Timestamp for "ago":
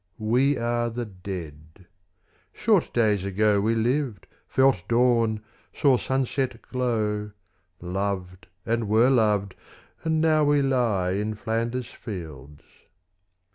3.23-3.61